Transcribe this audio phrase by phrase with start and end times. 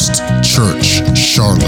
[0.00, 1.60] First Church Charlotte.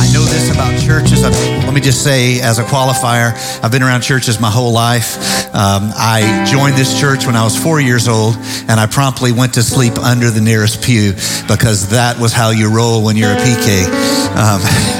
[0.00, 1.22] I know this about churches.
[1.22, 1.28] i
[1.66, 5.18] let me just say, as a qualifier, I've been around churches my whole life.
[5.54, 8.36] Um, I joined this church when I was four years old,
[8.68, 11.12] and I promptly went to sleep under the nearest pew
[11.46, 13.84] because that was how you roll when you're a PK.
[14.32, 14.62] Um,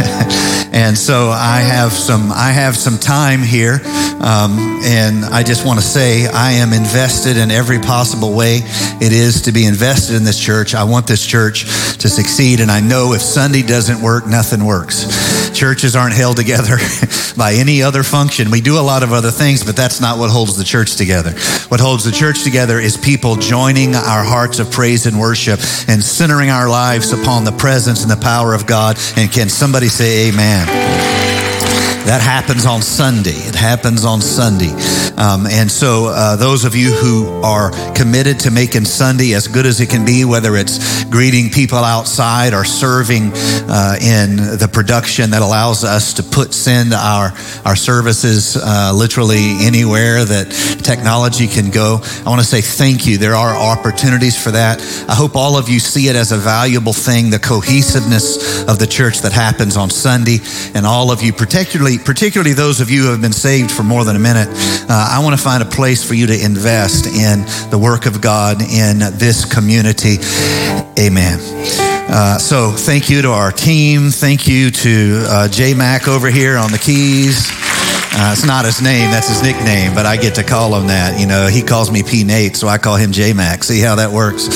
[0.75, 3.81] And so I have some, I have some time here.
[4.21, 8.63] Um, and I just want to say I am invested in every possible way
[9.01, 10.75] it is to be invested in this church.
[10.75, 11.63] I want this church
[11.99, 12.59] to succeed.
[12.59, 15.34] And I know if Sunday doesn't work, nothing works.
[15.55, 16.77] Churches aren't held together
[17.37, 18.51] by any other function.
[18.51, 21.31] We do a lot of other things, but that's not what holds the church together.
[21.69, 26.03] What holds the church together is people joining our hearts of praise and worship and
[26.03, 28.99] centering our lives upon the presence and the power of God.
[29.17, 31.14] And can somebody say amen?
[32.05, 33.31] That happens on Sunday.
[33.31, 34.73] It happens on Sunday.
[35.17, 39.65] Um, and so, uh, those of you who are committed to making Sunday as good
[39.65, 45.31] as it can be, whether it's greeting people outside or serving uh, in the production
[45.31, 47.33] that allows us to put send our
[47.65, 50.51] our services uh, literally anywhere that
[50.85, 53.17] technology can go, I want to say thank you.
[53.17, 54.83] There are opportunities for that.
[55.09, 58.87] I hope all of you see it as a valuable thing, the cohesiveness of the
[58.87, 60.41] church that happens on Sunday,
[60.75, 64.05] and all of you, particularly particularly, those of you who have been saved for more
[64.05, 64.49] than a minute,
[64.89, 68.21] uh, I want to find a place for you to invest in the work of
[68.21, 70.17] God in this community.
[70.99, 71.39] Amen.
[72.07, 74.11] Uh, so thank you to our team.
[74.11, 77.51] Thank you to uh, J Mac over here on the keys.
[78.17, 81.19] Uh, it's not his name, that's his nickname, but I get to call him that.
[81.19, 83.65] You know, he calls me P Nate, so I call him J Mac.
[83.65, 84.47] See how that works?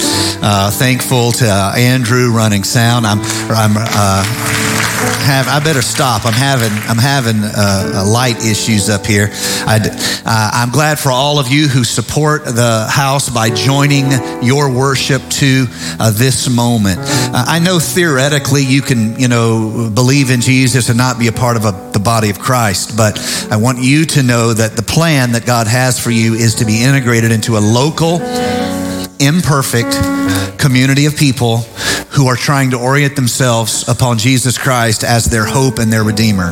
[0.40, 3.04] Uh, thankful to uh, Andrew running sound.
[3.04, 3.18] I'm,
[3.50, 4.67] I'm, uh,
[4.98, 6.24] have I better stop.
[6.24, 9.28] I'm having I'm having uh, light issues up here.
[9.32, 9.76] I,
[10.62, 14.06] am uh, glad for all of you who support the house by joining
[14.42, 15.66] your worship to
[16.00, 16.98] uh, this moment.
[17.00, 21.32] Uh, I know theoretically you can you know believe in Jesus and not be a
[21.32, 23.18] part of a, the body of Christ, but
[23.50, 26.64] I want you to know that the plan that God has for you is to
[26.64, 28.20] be integrated into a local
[29.20, 29.92] imperfect
[30.58, 31.64] community of people
[32.18, 36.50] who are trying to orient themselves upon Jesus Christ as their hope and their Redeemer.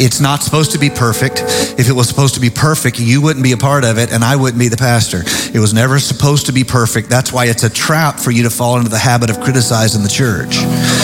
[0.00, 1.40] It's not supposed to be perfect.
[1.78, 4.24] If it was supposed to be perfect, you wouldn't be a part of it and
[4.24, 5.22] I wouldn't be the pastor.
[5.56, 7.08] It was never supposed to be perfect.
[7.08, 10.08] That's why it's a trap for you to fall into the habit of criticizing the
[10.08, 10.56] church.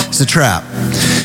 [0.09, 0.65] It's a trap.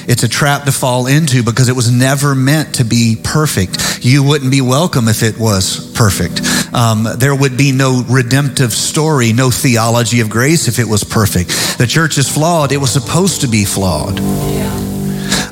[0.08, 4.04] It's a trap to fall into because it was never meant to be perfect.
[4.04, 6.42] You wouldn't be welcome if it was perfect.
[6.74, 11.50] Um, there would be no redemptive story, no theology of grace if it was perfect.
[11.78, 12.72] The church is flawed.
[12.72, 14.20] It was supposed to be flawed.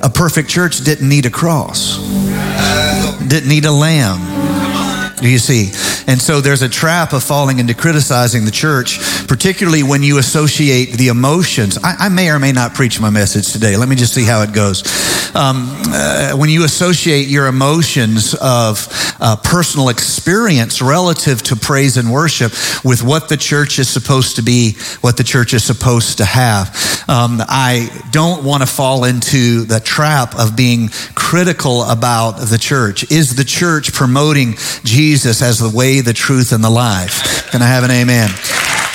[0.04, 1.98] A perfect church didn't need a cross,
[3.28, 5.16] didn't need a lamb.
[5.18, 5.72] Do you see?
[6.08, 10.94] And so there's a trap of falling into criticizing the church, particularly when you associate
[10.94, 11.78] the emotions.
[11.84, 13.78] I, I may or may not preach my message today.
[13.78, 14.84] Let me just see how it goes.
[15.36, 18.88] Um, uh, when you associate your emotions of
[19.22, 22.52] uh, personal experience relative to praise and worship
[22.84, 26.68] with what the church is supposed to be, what the church is supposed to have,
[27.08, 33.10] um, I don't want to fall into the trap of being critical about the church.
[33.12, 37.50] Is the church promoting Jesus as the way, the truth, and the life?
[37.52, 38.30] Can I have an amen?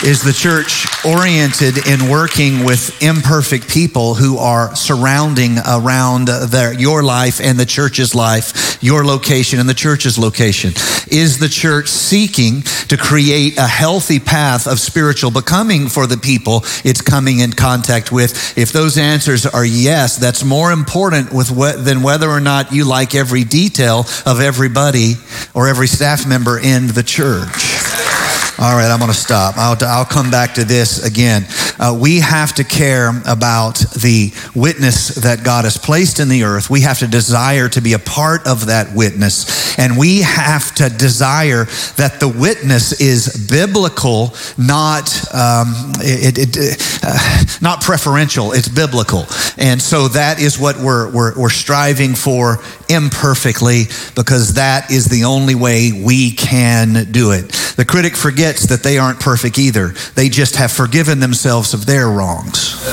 [0.05, 7.03] Is the church oriented in working with imperfect people who are surrounding around their, your
[7.03, 10.75] life and the church's life, your location and the church's location?
[11.11, 16.61] Is the church seeking to create a healthy path of spiritual becoming for the people
[16.85, 18.57] it's coming in contact with?
[18.59, 22.85] If those answers are yes, that's more important with what, than whether or not you
[22.85, 25.15] like every detail of everybody
[25.55, 28.36] or every staff member in the church.
[28.59, 29.59] All right, I'm going to stop.
[29.59, 31.45] I'll, I'll come back to this again.
[31.79, 36.71] Uh, we have to care about the witness that God has placed in the earth.
[36.71, 39.79] We have to desire to be a part of that witness.
[39.79, 41.67] And we have to desire
[41.97, 48.53] that the witness is biblical, not, um, it, it, uh, not preferential.
[48.53, 49.27] It's biblical.
[49.59, 53.85] And so that is what we're, we're, we're striving for imperfectly
[54.15, 57.66] because that is the only way we can do it.
[57.77, 59.89] The critic forgets that they aren't perfect either.
[60.15, 62.83] They just have forgiven themselves of their wrongs.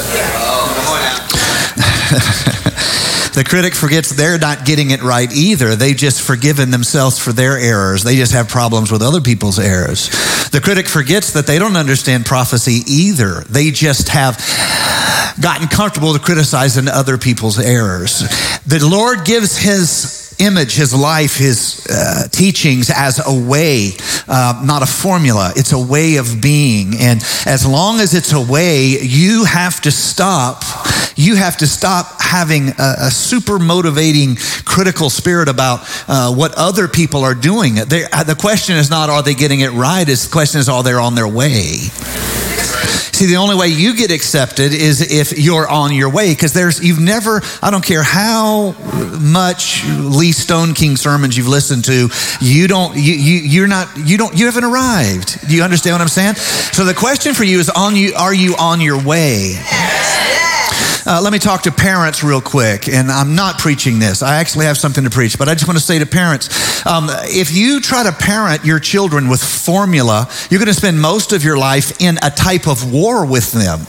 [3.34, 5.76] the critic forgets they're not getting it right either.
[5.76, 8.04] They've just forgiven themselves for their errors.
[8.04, 10.10] They just have problems with other people's errors.
[10.50, 13.42] The critic forgets that they don't understand prophecy either.
[13.50, 14.38] They just have
[15.42, 18.20] gotten comfortable to criticizing other people's errors.
[18.68, 23.92] The Lord gives his image, his life, his uh, teachings as a way,
[24.28, 25.52] uh, not a formula.
[25.56, 26.96] It's a way of being.
[27.00, 30.64] And as long as it's a way, you have to stop.
[31.16, 34.36] You have to stop having a, a super motivating,
[34.66, 37.76] critical spirit about uh, what other people are doing.
[37.76, 40.08] They, uh, the question is not, are they getting it right?
[40.08, 41.90] It's, the question is, are they on their way?
[43.14, 46.84] See, the only way you get accepted is if you're on your way, because there's,
[46.84, 48.76] you've never, I don't care how
[49.22, 52.10] much Lee Stoneking sermons you've listened to,
[52.42, 55.48] you don't, you, you, you're not, you don't, you haven't arrived.
[55.48, 56.36] Do you understand what I'm saying?
[56.74, 59.62] So the question for you is on you, are you on your way?
[61.06, 64.24] Uh, let me talk to parents real quick, and I'm not preaching this.
[64.24, 67.08] I actually have something to preach, but I just want to say to parents um,
[67.24, 71.44] if you try to parent your children with formula, you're going to spend most of
[71.44, 73.80] your life in a type of war with them.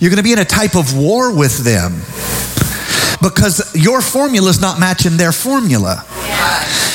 [0.00, 1.92] You're going to be in a type of war with them
[3.22, 6.04] because your formula is not matching their formula.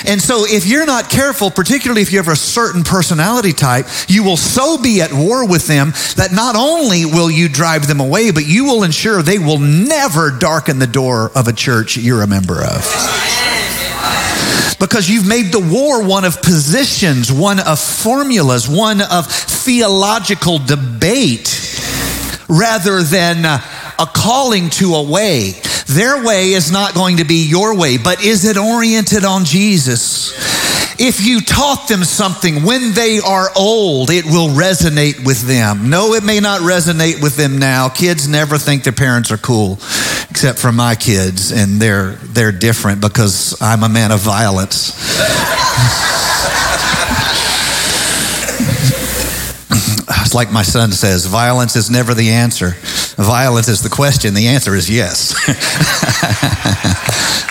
[0.05, 4.23] And so, if you're not careful, particularly if you have a certain personality type, you
[4.23, 8.31] will so be at war with them that not only will you drive them away,
[8.31, 12.27] but you will ensure they will never darken the door of a church you're a
[12.27, 12.81] member of.
[14.79, 21.47] Because you've made the war one of positions, one of formulas, one of theological debate,
[22.49, 23.61] rather than uh,
[23.99, 25.53] a calling to a way.
[25.93, 30.31] Their way is not going to be your way, but is it oriented on Jesus?
[30.99, 35.89] If you taught them something when they are old, it will resonate with them.
[35.89, 37.89] No, it may not resonate with them now.
[37.89, 39.73] Kids never think their parents are cool,
[40.29, 44.91] except for my kids, and they're they're different because I'm a man of violence.
[50.31, 52.75] It's like my son says violence is never the answer.
[53.17, 54.33] Violence is the question.
[54.33, 55.35] The answer is yes.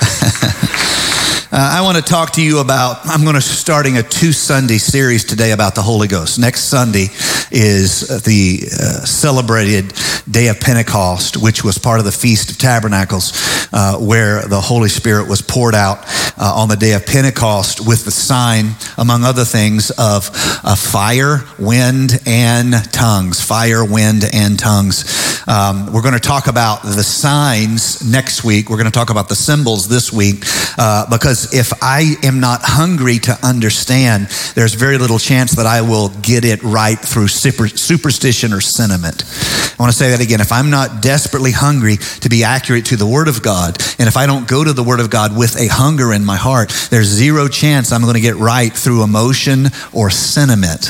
[1.53, 4.79] Uh, I want to talk to you about, I'm going to starting a two Sunday
[4.79, 6.39] series today about the Holy Ghost.
[6.39, 7.09] Next Sunday
[7.51, 9.93] is the uh, celebrated
[10.31, 13.33] day of Pentecost, which was part of the Feast of Tabernacles,
[13.73, 16.05] uh, where the Holy Spirit was poured out
[16.39, 20.29] uh, on the day of Pentecost with the sign, among other things, of
[20.63, 23.41] a fire, wind, and tongues.
[23.41, 25.43] Fire, wind, and tongues.
[25.49, 28.71] Um, we're going to talk about the signs next week.
[28.71, 30.45] We're going to talk about the symbols this week
[30.79, 35.67] uh, because because if I am not hungry to understand, there's very little chance that
[35.67, 39.25] I will get it right through super, superstition or sentiment.
[39.25, 40.41] I want to say that again.
[40.41, 44.17] If I'm not desperately hungry to be accurate to the Word of God, and if
[44.17, 47.07] I don't go to the Word of God with a hunger in my heart, there's
[47.07, 50.87] zero chance I'm going to get right through emotion or sentiment.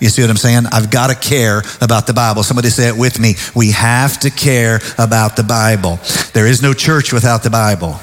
[0.00, 0.66] You see what I'm saying?
[0.70, 2.42] I've got to care about the Bible.
[2.42, 3.34] Somebody say it with me.
[3.54, 5.98] We have to care about the Bible.
[6.34, 7.98] There is no church without the Bible.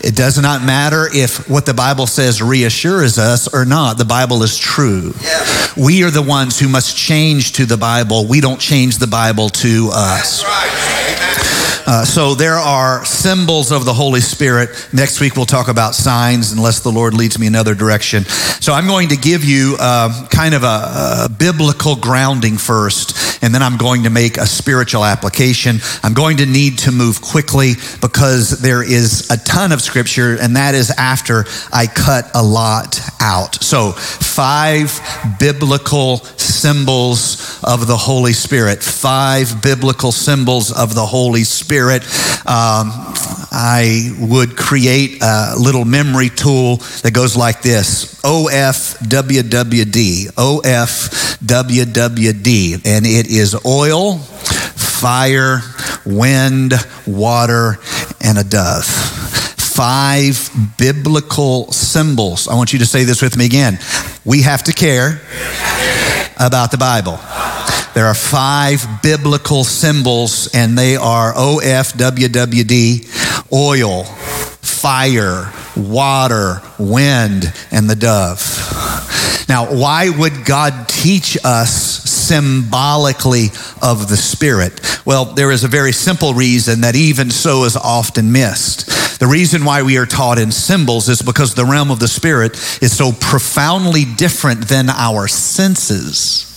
[0.00, 3.98] It does not matter if what the Bible says reassures us or not.
[3.98, 5.12] The Bible is true.
[5.22, 5.66] Yeah.
[5.76, 8.26] We are the ones who must change to the Bible.
[8.26, 10.44] We don't change the Bible to us.
[11.90, 14.68] Uh, so there are symbols of the Holy Spirit.
[14.92, 18.26] Next week we'll talk about signs, unless the Lord leads me another direction.
[18.26, 23.54] So I'm going to give you uh, kind of a, a biblical grounding first, and
[23.54, 25.78] then I'm going to make a spiritual application.
[26.02, 30.56] I'm going to need to move quickly because there is a ton of scripture, and
[30.56, 33.64] that is after I cut a lot out.
[33.64, 35.00] So five
[35.40, 38.82] biblical symbols of the Holy Spirit.
[38.82, 41.77] Five biblical symbols of the Holy Spirit.
[42.46, 42.92] Um,
[43.50, 49.46] I would create a little memory tool that goes like this OFWWD.
[50.34, 51.56] OFWWD.
[52.86, 55.60] And it is oil, fire,
[56.04, 56.74] wind,
[57.06, 57.78] water,
[58.20, 58.84] and a dove
[59.78, 62.48] five biblical symbols.
[62.48, 63.78] I want you to say this with me again.
[64.24, 65.20] We have to care
[66.36, 67.20] about the Bible.
[67.98, 72.72] There are five biblical symbols, and they are OFWWD
[73.52, 78.38] oil, fire, water, wind, and the dove.
[79.48, 83.46] Now, why would God teach us symbolically
[83.82, 84.80] of the Spirit?
[85.04, 88.97] Well, there is a very simple reason that even so is often missed.
[89.18, 92.52] The reason why we are taught in symbols is because the realm of the Spirit
[92.80, 96.48] is so profoundly different than our senses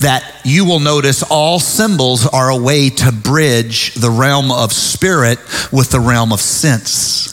[0.00, 5.38] that you will notice all symbols are a way to bridge the realm of spirit
[5.72, 7.32] with the realm of sense.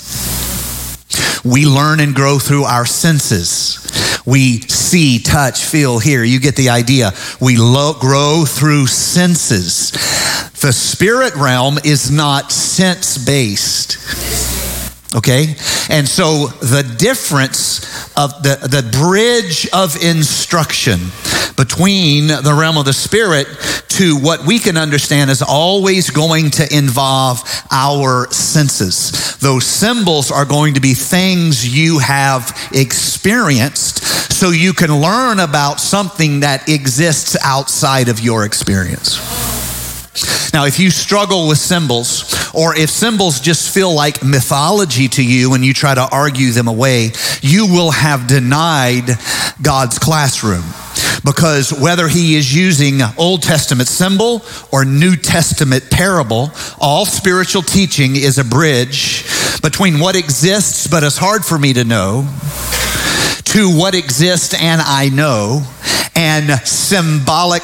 [1.44, 4.22] We learn and grow through our senses.
[4.26, 6.24] We see, touch, feel, hear.
[6.24, 7.12] You get the idea.
[7.40, 9.92] We lo- grow through senses.
[10.62, 14.51] The spirit realm is not sense based.
[15.14, 15.56] Okay?
[15.90, 17.84] And so the difference
[18.16, 21.00] of the, the bridge of instruction
[21.58, 23.48] between the realm of the spirit
[23.90, 27.42] to what we can understand is always going to involve
[27.72, 29.38] our senses.
[29.40, 35.80] Those symbols are going to be things you have experienced so you can learn about
[35.82, 39.51] something that exists outside of your experience.
[40.54, 45.54] Now, if you struggle with symbols, or if symbols just feel like mythology to you
[45.54, 49.10] and you try to argue them away, you will have denied
[49.62, 50.64] God's classroom.
[51.24, 58.16] Because whether he is using Old Testament symbol or New Testament parable, all spiritual teaching
[58.16, 59.24] is a bridge
[59.62, 62.28] between what exists but is hard for me to know
[63.52, 65.62] to what exists and I know
[66.16, 67.64] and symbolic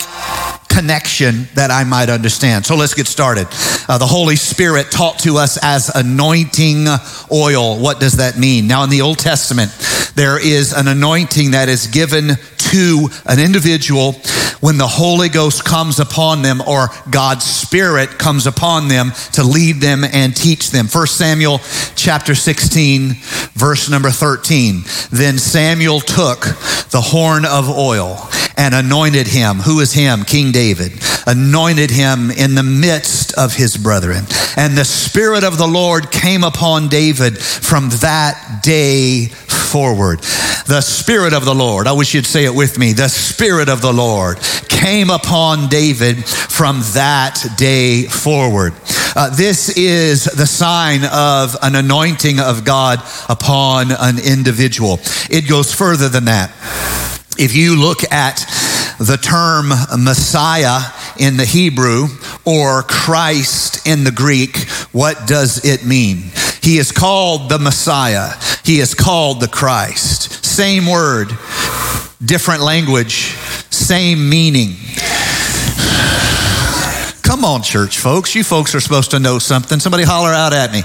[0.78, 2.64] connection that I might understand.
[2.64, 3.48] So let's get started.
[3.90, 6.86] Uh, the Holy Spirit taught to us as anointing
[7.32, 7.80] oil.
[7.82, 8.68] What does that mean?
[8.68, 9.72] Now, in the Old Testament,
[10.14, 12.38] there is an anointing that is given
[12.72, 14.14] to an individual
[14.60, 19.78] when the Holy Ghost comes upon them or God's Spirit comes upon them to lead
[19.82, 20.88] them and teach them.
[20.88, 21.60] 1 Samuel
[21.96, 23.16] chapter 16,
[23.54, 24.82] verse number 13.
[25.12, 26.42] Then Samuel took
[26.90, 29.58] the horn of oil and anointed him.
[29.58, 30.24] Who is him?
[30.24, 30.94] King David.
[31.28, 34.26] Anointed him in the midst of his brethren.
[34.58, 40.20] And the Spirit of the Lord came upon David from that day forward.
[40.68, 42.92] The Spirit of the Lord, I wish you'd say it with me.
[42.92, 48.74] The Spirit of the Lord came upon David from that day forward.
[49.16, 53.00] Uh, this is the sign of an anointing of God
[53.30, 55.00] upon an individual.
[55.30, 56.50] It goes further than that.
[57.40, 58.38] If you look at
[59.00, 59.70] the term
[60.04, 60.82] Messiah
[61.20, 62.08] in the Hebrew
[62.46, 64.58] or Christ in the Greek,
[64.92, 66.32] what does it mean?
[66.62, 68.32] He is called the Messiah.
[68.64, 70.44] He is called the Christ.
[70.44, 71.30] Same word,
[72.24, 73.36] different language,
[73.70, 74.76] same meaning.
[77.24, 78.34] Come on, church folks.
[78.36, 79.80] You folks are supposed to know something.
[79.80, 80.84] Somebody holler out at me.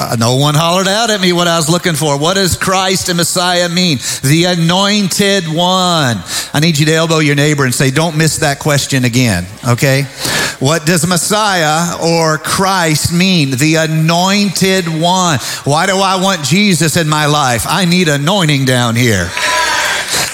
[0.00, 2.16] Uh, no one hollered out at me what I was looking for.
[2.18, 3.98] What does Christ and Messiah mean?
[4.22, 6.22] The anointed one.
[6.54, 10.06] I need you to elbow your neighbor and say, don't miss that question again, okay?
[10.60, 13.50] What does Messiah or Christ mean?
[13.52, 15.38] The anointed one.
[15.62, 17.64] Why do I want Jesus in my life?
[17.68, 19.30] I need anointing down here.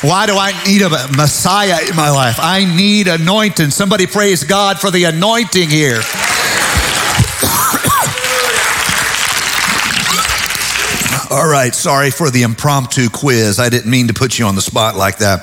[0.00, 2.36] Why do I need a Messiah in my life?
[2.38, 3.70] I need anointing.
[3.70, 6.00] Somebody praise God for the anointing here.
[11.30, 13.58] All right, sorry for the impromptu quiz.
[13.58, 15.40] I didn't mean to put you on the spot like that.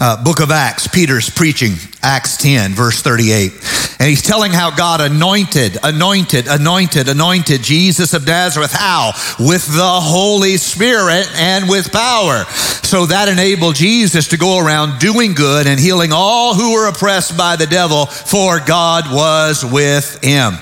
[0.00, 3.52] Uh, Book of Acts, Peter's preaching, Acts 10, verse 38.
[3.98, 8.72] And he's telling how God anointed, anointed, anointed, anointed Jesus of Nazareth.
[8.72, 9.12] How?
[9.40, 12.44] With the Holy Spirit and with power.
[12.84, 17.36] So that enabled Jesus to go around doing good and healing all who were oppressed
[17.36, 20.54] by the devil, for God was with him.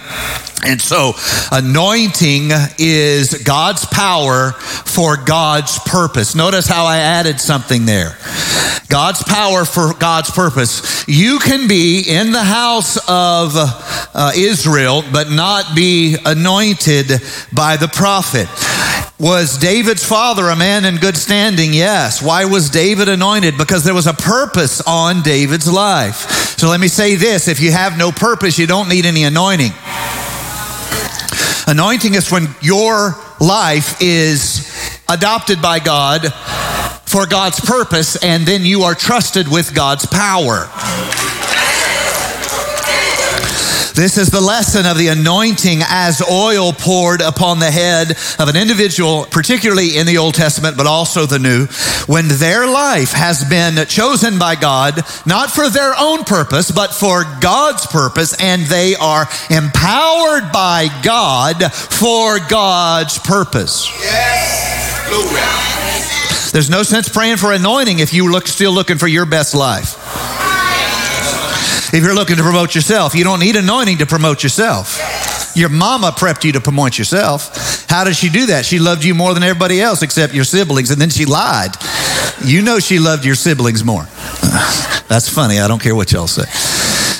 [0.66, 1.12] And so,
[1.52, 6.34] anointing is God's power for God's purpose.
[6.34, 8.16] Notice how I added something there.
[8.88, 11.06] God's power for God's purpose.
[11.06, 17.12] You can be in the house of uh, Israel, but not be anointed
[17.52, 18.48] by the prophet.
[19.18, 21.72] Was David's father a man in good standing?
[21.72, 22.20] Yes.
[22.20, 23.56] Why was David anointed?
[23.56, 26.56] Because there was a purpose on David's life.
[26.58, 29.72] So let me say this if you have no purpose, you don't need any anointing.
[31.68, 36.32] Anointing is when your life is adopted by God
[37.06, 40.68] for God's purpose, and then you are trusted with God's power.
[43.96, 48.54] This is the lesson of the anointing as oil poured upon the head of an
[48.54, 51.66] individual, particularly in the Old Testament, but also the New,
[52.04, 57.24] when their life has been chosen by God, not for their own purpose, but for
[57.40, 63.90] God's purpose, and they are empowered by God for God's purpose.
[64.02, 64.76] Yes.
[66.52, 70.35] There's no sense praying for anointing if you look still looking for your best life.
[71.96, 75.00] If you're looking to promote yourself, you don't need anointing to promote yourself.
[75.56, 77.88] Your mama prepped you to promote yourself.
[77.88, 78.66] How did she do that?
[78.66, 81.70] She loved you more than everybody else except your siblings, and then she lied.
[82.44, 84.02] You know she loved your siblings more.
[85.08, 85.58] That's funny.
[85.58, 86.44] I don't care what y'all say.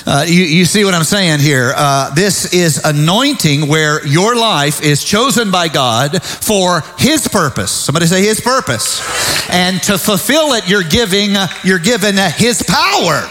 [0.05, 1.73] Uh, you, you, see what I'm saying here?
[1.75, 7.71] Uh, this is anointing where your life is chosen by God for His purpose.
[7.71, 9.01] Somebody say His purpose,
[9.49, 11.31] and to fulfill it, you're giving
[11.63, 13.27] you're given His power.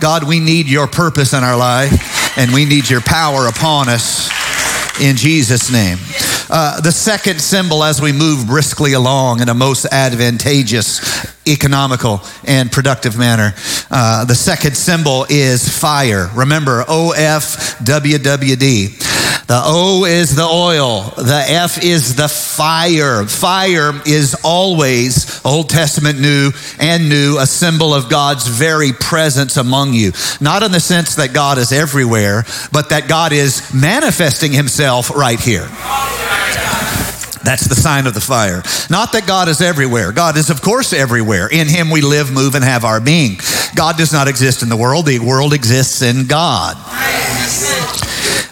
[0.00, 4.30] God, we need Your purpose in our life, and we need Your power upon us
[5.00, 5.98] in Jesus' name.
[6.50, 12.72] Uh, the second symbol, as we move briskly along in a most advantageous, economical, and
[12.72, 13.52] productive manner,
[13.90, 16.30] uh, the second symbol is fire.
[16.34, 17.88] Remember, OFWWD.
[19.48, 21.10] The O is the oil.
[21.16, 23.24] The F is the fire.
[23.24, 29.94] Fire is always, Old Testament, New, and New, a symbol of God's very presence among
[29.94, 30.12] you.
[30.42, 35.40] Not in the sense that God is everywhere, but that God is manifesting himself right
[35.40, 35.66] here.
[37.42, 38.62] That's the sign of the fire.
[38.90, 40.12] Not that God is everywhere.
[40.12, 41.48] God is, of course, everywhere.
[41.48, 43.38] In Him we live, move, and have our being.
[43.74, 46.76] God does not exist in the world, the world exists in God.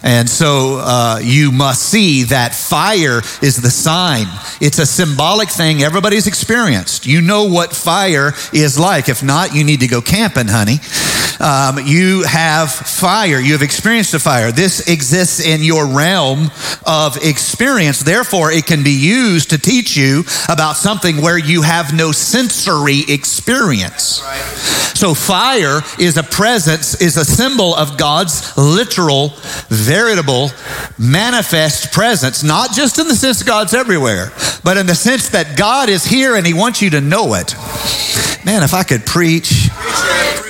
[0.03, 4.27] And so uh, you must see that fire is the sign.
[4.61, 7.05] It's a symbolic thing everybody's experienced.
[7.05, 9.09] You know what fire is like.
[9.09, 10.79] If not, you need to go camping, honey.
[11.39, 13.39] Um, you have fire.
[13.39, 14.51] You have experienced a fire.
[14.51, 16.49] This exists in your realm
[16.85, 17.99] of experience.
[17.99, 23.03] Therefore, it can be used to teach you about something where you have no sensory
[23.07, 24.23] experience.
[24.95, 29.33] So, fire is a presence, is a symbol of God's literal,
[29.87, 30.51] veritable,
[30.99, 34.31] manifest presence, not just in the sense God's everywhere,
[34.63, 37.55] but in the sense that God is here and He wants you to know it.
[38.45, 39.69] Man, if I could preach,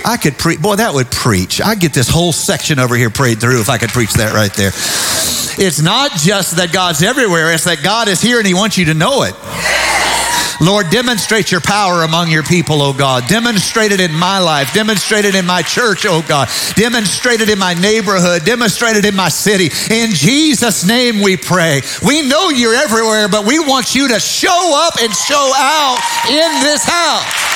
[0.04, 0.60] I could preach.
[0.60, 1.62] Boy, that would preach.
[1.62, 4.54] I'd get this whole section over here prayed through if I could preach that right
[4.54, 4.72] there.
[5.60, 8.86] It's not just that God's everywhere, it's that God is here and He wants you
[8.86, 9.36] to know it.
[10.62, 13.28] Lord, demonstrate your power among your people, oh God.
[13.28, 14.74] Demonstrate it in my life.
[14.74, 16.50] Demonstrate it in my church, oh God.
[16.76, 18.44] Demonstrate it in my neighborhood.
[18.44, 19.70] Demonstrate it in my city.
[19.94, 21.82] In Jesus' name we pray.
[22.06, 26.00] We know you're everywhere, but we want you to show up and show out
[26.30, 27.48] in this house.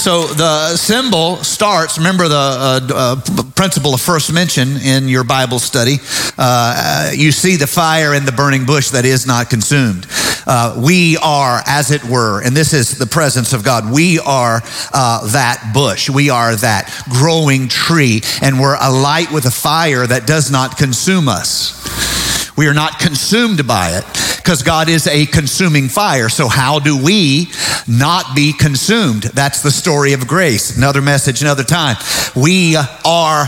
[0.00, 5.58] So the symbol starts, remember the uh, uh, principle of first mention in your Bible
[5.58, 5.98] study.
[6.38, 10.06] Uh, you see the fire in the burning bush that is not consumed.
[10.46, 14.62] Uh, we are, as it were, and this is the presence of God, we are
[14.94, 16.08] uh, that bush.
[16.08, 21.28] We are that growing tree, and we're alight with a fire that does not consume
[21.28, 22.29] us.
[22.60, 24.04] We are not consumed by it
[24.36, 26.28] because God is a consuming fire.
[26.28, 27.48] So, how do we
[27.88, 29.22] not be consumed?
[29.22, 30.76] That's the story of grace.
[30.76, 31.96] Another message, another time.
[32.36, 33.46] We are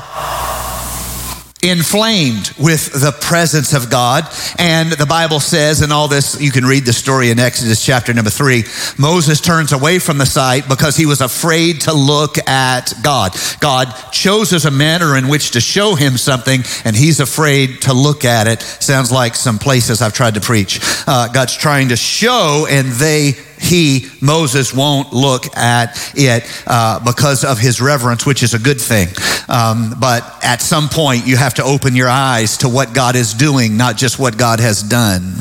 [1.62, 4.24] inflamed with the presence of God.
[4.58, 8.12] And the Bible says, and all this, you can read the story in Exodus chapter
[8.12, 8.64] number three.
[8.98, 13.36] Moses turns away from the sight because he was afraid to look at God.
[13.60, 18.24] God chooses a manner in which to show him something, and he's afraid to look
[18.24, 18.60] at it.
[18.60, 20.80] Sounds like some places I've tried to preach.
[21.06, 27.44] Uh, God's trying to show, and they he, Moses, won't look at it uh, because
[27.44, 29.08] of his reverence, which is a good thing.
[29.48, 33.34] Um, but at some point, you have to open your eyes to what God is
[33.34, 35.34] doing, not just what God has done.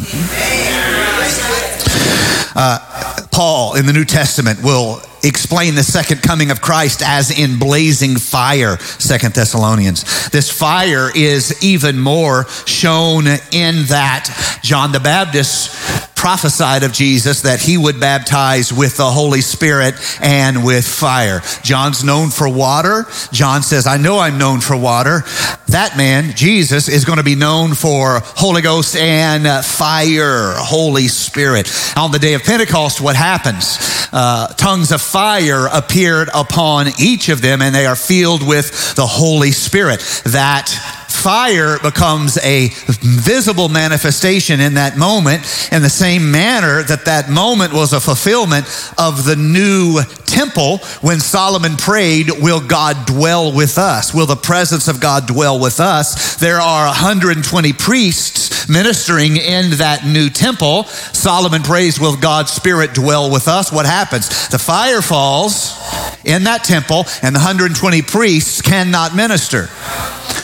[2.53, 7.59] Uh, Paul in the New Testament will explain the second coming of Christ as in
[7.59, 10.29] blazing fire, Second Thessalonians.
[10.29, 17.59] This fire is even more shown in that John the Baptist prophesied of Jesus that
[17.59, 21.41] he would baptize with the Holy Spirit and with fire.
[21.63, 23.07] John's known for water.
[23.31, 25.23] John says, I know I'm known for water.
[25.69, 31.71] That man, Jesus, is going to be known for Holy Ghost and fire, Holy Spirit.
[31.97, 33.79] On the day of Pentecost, what happens?
[34.13, 39.05] Uh, tongues of fire appeared upon each of them, and they are filled with the
[39.05, 39.99] Holy Spirit.
[40.25, 40.69] That
[41.21, 42.69] fire becomes a
[43.01, 48.65] visible manifestation in that moment in the same manner that that moment was a fulfillment
[48.97, 54.15] of the new temple when Solomon prayed, Will God dwell with us?
[54.15, 56.37] Will the presence of God dwell with us?
[56.37, 60.85] There are 120 priests ministering in that new temple.
[60.85, 63.71] Solomon prays, Will God's Spirit dwell with us?
[63.71, 64.47] What happens?
[64.49, 65.77] The fire falls
[66.25, 69.69] in that temple, and the 120 priests cannot minister.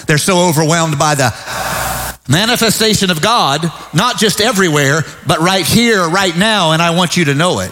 [0.07, 1.33] They're so overwhelmed by the
[2.29, 7.25] manifestation of God, not just everywhere, but right here, right now, and I want you
[7.25, 7.71] to know it.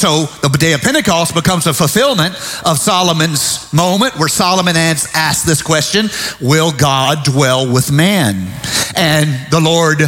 [0.00, 5.60] So the day of Pentecost becomes a fulfillment of Solomon's moment where Solomon asked this
[5.60, 6.08] question
[6.40, 8.50] Will God dwell with man?
[8.96, 10.00] And the Lord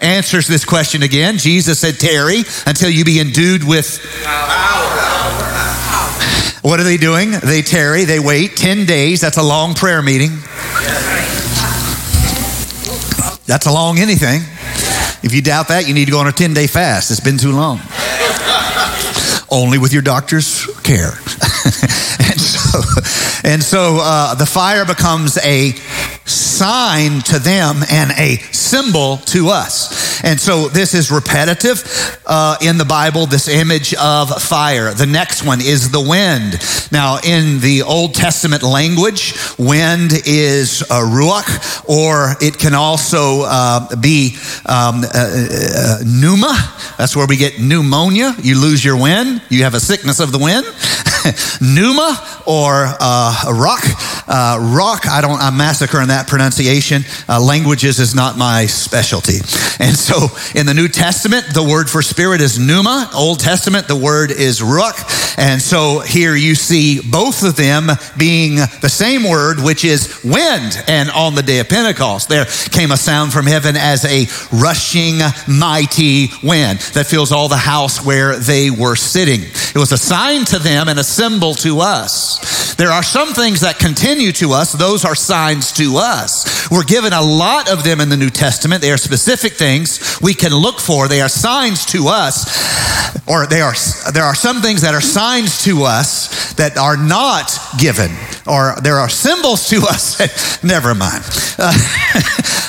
[0.00, 1.38] answers this question again.
[1.38, 5.75] Jesus said, Tarry until you be endued with power.
[6.66, 7.30] What are they doing?
[7.30, 9.20] They tarry, they wait 10 days.
[9.20, 10.30] That's a long prayer meeting.
[13.46, 14.40] That's a long anything.
[15.22, 17.12] If you doubt that, you need to go on a 10 day fast.
[17.12, 17.78] It's been too long.
[19.48, 21.12] Only with your doctor's care.
[22.26, 22.80] and so
[23.44, 25.70] and so uh, the fire becomes a
[26.24, 30.05] sign to them and a symbol to us.
[30.22, 31.84] And so this is repetitive
[32.26, 34.92] uh, in the Bible, this image of fire.
[34.94, 36.60] The next one is the wind.
[36.92, 43.96] Now, in the Old Testament language, wind is a ruach, or it can also uh,
[43.96, 46.54] be um, uh, uh, pneuma.
[46.98, 48.34] That's where we get pneumonia.
[48.42, 50.66] You lose your wind, you have a sickness of the wind.
[51.60, 53.84] pneuma or uh, rock.
[54.28, 57.02] Uh, rock, I don't, I'm massacring that pronunciation.
[57.28, 59.38] Uh, languages is not my specialty.
[59.78, 63.10] And so in the New Testament, the word for spirit is pneuma.
[63.14, 65.38] Old Testament, the word is ruach.
[65.38, 70.82] And so here you see both of them being the same word, which is wind.
[70.88, 75.18] And on the day of Pentecost, there came a sound from heaven as a rushing,
[75.46, 79.42] mighty wind that fills all the house where they were sitting.
[79.42, 82.74] It was a sign to them and a symbol to us.
[82.76, 86.70] There are some things that continue to us, those are signs to us.
[86.70, 88.80] We're given a lot of them in the New Testament.
[88.80, 93.60] They are specific things we can look for, they are signs to us, or they
[93.60, 93.74] are,
[94.12, 98.10] there are some things that are signs to us that are not given,
[98.46, 100.62] or there are symbols to us.
[100.64, 101.22] Never mind.
[101.58, 101.72] Uh,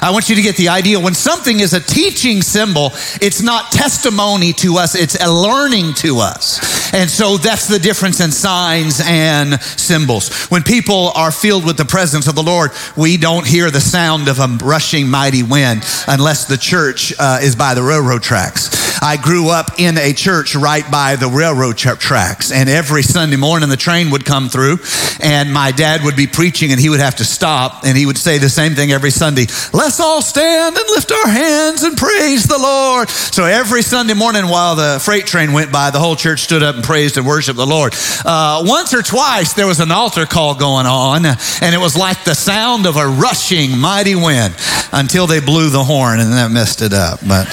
[0.01, 3.71] I want you to get the idea when something is a teaching symbol, it's not
[3.71, 6.93] testimony to us, it's a learning to us.
[6.93, 10.47] And so that's the difference in signs and symbols.
[10.47, 14.27] When people are filled with the presence of the Lord, we don't hear the sound
[14.27, 18.87] of a rushing mighty wind unless the church uh, is by the railroad tracks.
[19.01, 23.69] I grew up in a church right by the railroad tracks, and every Sunday morning
[23.69, 24.79] the train would come through,
[25.21, 28.17] and my dad would be preaching, and he would have to stop, and he would
[28.17, 29.45] say the same thing every Sunday
[29.87, 33.09] Let's all stand and lift our hands and praise the Lord.
[33.09, 36.75] So every Sunday morning while the freight train went by, the whole church stood up
[36.75, 37.95] and praised and worshiped the Lord.
[38.25, 42.25] Uh, once or twice there was an altar call going on, and it was like
[42.25, 44.53] the sound of a rushing mighty wind
[44.91, 47.21] until they blew the horn, and that messed it up.
[47.25, 47.47] But.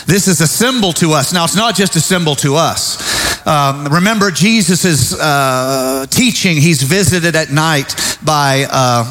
[0.06, 1.32] This is a symbol to us.
[1.32, 3.15] Now, it's not just a symbol to us.
[3.46, 9.04] Um, remember Jesus' uh, teaching, he's visited at night by a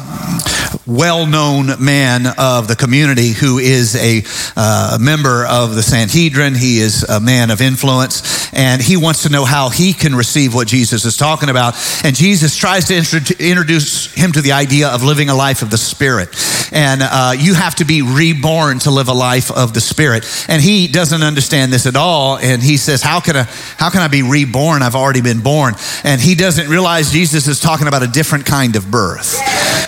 [0.86, 4.22] well known man of the community who is a
[4.56, 6.54] uh, member of the Sanhedrin.
[6.54, 10.54] He is a man of influence, and he wants to know how he can receive
[10.54, 11.74] what Jesus is talking about.
[12.04, 15.78] And Jesus tries to introduce him to the idea of living a life of the
[15.78, 16.28] Spirit.
[16.72, 20.24] And uh, you have to be reborn to live a life of the Spirit.
[20.48, 22.38] And he doesn't understand this at all.
[22.38, 23.42] And he says, How can I,
[23.78, 24.82] how can I be reborn?
[24.82, 25.74] I've already been born.
[26.04, 29.40] And he doesn't realize Jesus is talking about a different kind of birth.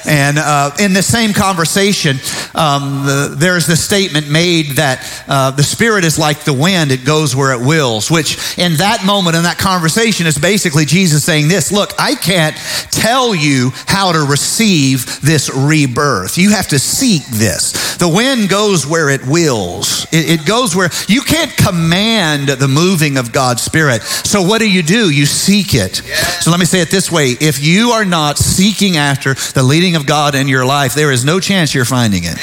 [0.06, 2.16] And uh, in the same conversation,
[2.54, 7.04] um, the, there's the statement made that uh, the Spirit is like the wind, it
[7.04, 11.48] goes where it wills, which in that moment, in that conversation, is basically Jesus saying
[11.48, 12.56] this Look, I can't
[12.90, 16.38] tell you how to receive this rebirth.
[16.38, 17.96] You have to seek this.
[17.96, 23.16] The wind goes where it wills, it, it goes where you can't command the moving
[23.16, 24.02] of God's Spirit.
[24.02, 25.10] So, what do you do?
[25.10, 25.96] You seek it.
[26.40, 29.96] So, let me say it this way if you are not seeking after the leading
[29.96, 32.36] of God in your life, there is no chance you're finding it.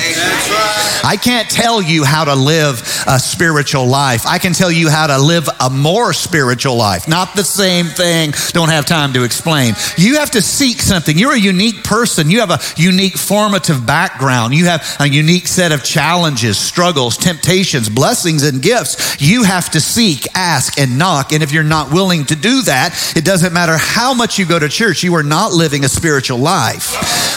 [1.06, 4.26] I can't tell you how to live a spiritual life.
[4.26, 7.08] I can tell you how to live a more spiritual life.
[7.08, 8.34] Not the same thing.
[8.50, 9.76] Don't have time to explain.
[9.98, 11.16] You have to seek something.
[11.16, 12.32] You're a unique person.
[12.32, 14.15] You have a unique formative background.
[14.54, 19.22] You have a unique set of challenges, struggles, temptations, blessings, and gifts.
[19.22, 21.32] You have to seek, ask, and knock.
[21.32, 24.60] And if you're not willing to do that, it doesn't matter how much you go
[24.60, 26.92] to church, you are not living a spiritual life.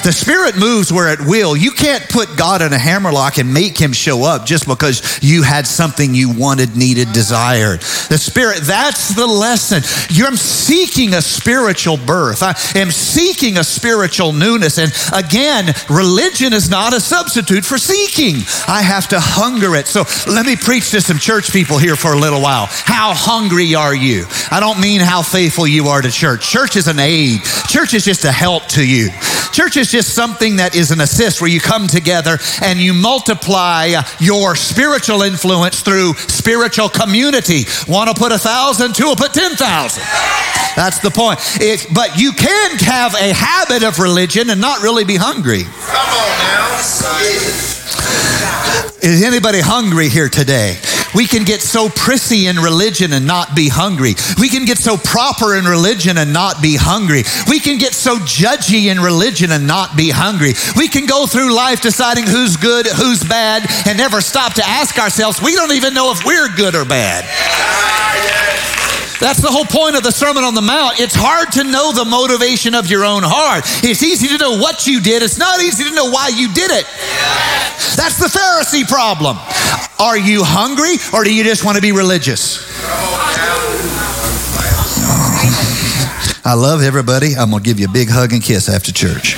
[0.05, 1.57] The Spirit moves where it will.
[1.57, 5.43] You can't put God in a hammerlock and make him show up just because you
[5.43, 7.81] had something you wanted, needed, desired.
[8.09, 9.83] The Spirit, that's the lesson.
[10.14, 12.43] You're seeking a spiritual birth.
[12.43, 14.79] I am seeking a spiritual newness.
[14.79, 18.37] And again, religion is not a substitute for seeking.
[18.66, 19.87] I have to hunger it.
[19.87, 22.66] So let me preach to some church people here for a little while.
[22.68, 24.24] How hungry are you?
[24.50, 26.48] I don't mean how faithful you are to church.
[26.48, 27.42] Church is an aid.
[27.68, 29.11] Church is just a help to you.
[29.52, 34.00] Church is just something that is an assist where you come together and you multiply
[34.20, 37.64] your spiritual influence through spiritual community.
[37.88, 39.59] Want to put a thousand, two will put 10,000.
[40.76, 41.40] That's the point.
[41.61, 45.64] It, but you can have a habit of religion and not really be hungry.
[45.64, 46.58] Come on now.
[49.03, 50.77] Is anybody hungry here today?
[51.14, 54.14] We can get so prissy in religion and not be hungry.
[54.38, 57.25] We can get so proper in religion and not be hungry.
[57.49, 60.53] We can get so judgy in religion and not be hungry.
[60.77, 64.99] We can go through life deciding who's good, who's bad, and never stop to ask
[64.99, 67.25] ourselves, we don't even know if we're good or bad.
[69.20, 71.00] That's the whole point of the Sermon on the Mount.
[71.00, 73.64] It's hard to know the motivation of your own heart.
[73.83, 76.70] It's easy to know what you did, it's not easy to know why you did
[76.70, 76.87] it.
[77.96, 79.37] That's the Pharisee problem.
[79.98, 82.62] Are you hungry or do you just want to be religious?
[86.44, 87.35] I love everybody.
[87.35, 89.37] I'm going to give you a big hug and kiss after church.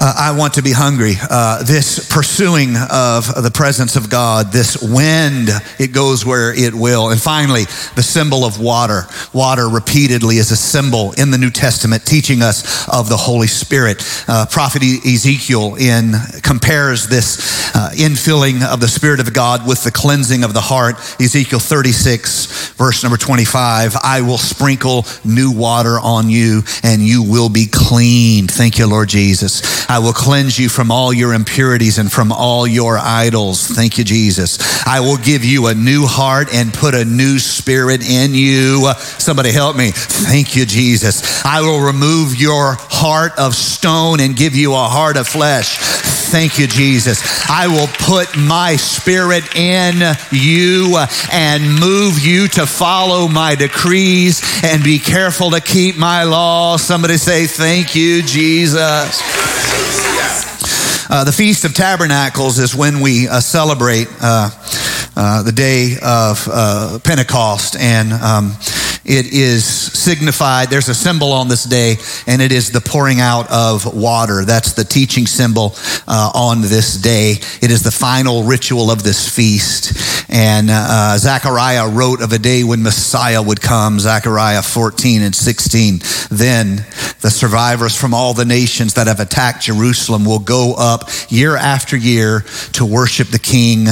[0.00, 1.14] Uh, I want to be hungry.
[1.28, 5.48] Uh, this pursuing of the presence of God, this wind,
[5.80, 7.10] it goes where it will.
[7.10, 7.64] And finally,
[7.96, 9.06] the symbol of water.
[9.32, 14.04] Water repeatedly is a symbol in the New Testament teaching us of the Holy Spirit.
[14.28, 16.12] Uh, Prophet Ezekiel in
[16.44, 20.94] compares this uh, infilling of the Spirit of God with the cleansing of the heart.
[21.20, 23.96] Ezekiel 36, verse number 25.
[24.04, 28.52] I will sprinkle new water on you and you will be cleaned.
[28.52, 29.87] Thank you, Lord Jesus.
[29.88, 33.66] I will cleanse you from all your impurities and from all your idols.
[33.66, 34.58] Thank you, Jesus.
[34.86, 38.92] I will give you a new heart and put a new spirit in you.
[39.18, 39.92] Somebody help me.
[39.92, 41.42] Thank you, Jesus.
[41.44, 45.78] I will remove your heart of stone and give you a heart of flesh.
[45.78, 47.22] Thank you, Jesus.
[47.48, 50.98] I will put my spirit in you
[51.32, 56.76] and move you to follow my decrees and be careful to keep my law.
[56.76, 59.57] Somebody say, Thank you, Jesus.
[61.10, 64.50] Uh, the Feast of Tabernacles is when we uh, celebrate uh,
[65.16, 66.44] uh the day of
[67.02, 68.52] Pentecost, and um,
[69.04, 73.50] it is signified, there's a symbol on this day, and it is the pouring out
[73.50, 74.44] of water.
[74.44, 75.74] That's the teaching symbol
[76.06, 77.32] uh, on this day.
[77.62, 80.28] It is the final ritual of this feast.
[80.30, 86.00] And uh, Zechariah wrote of a day when Messiah would come, Zechariah 14 and 16.
[86.30, 86.84] Then
[87.20, 91.96] the survivors from all the nations that have attacked Jerusalem will go up year after
[91.96, 93.86] year to worship the King,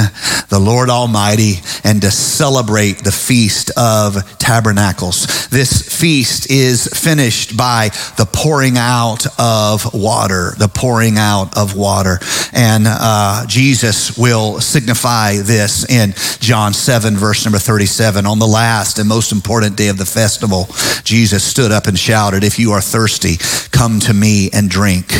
[0.49, 5.49] the Lord Almighty, and to celebrate the Feast of Tabernacles.
[5.49, 12.19] This feast is finished by the pouring out of water, the pouring out of water.
[12.53, 18.25] And uh, Jesus will signify this in John 7, verse number 37.
[18.25, 20.67] On the last and most important day of the festival,
[21.03, 23.35] Jesus stood up and shouted, If you are thirsty,
[23.71, 25.11] come to me and drink.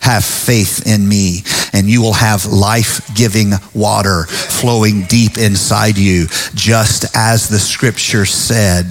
[0.00, 6.26] Have faith in me, and you will have life giving water flowing deep inside you,
[6.54, 8.90] just as the scripture said.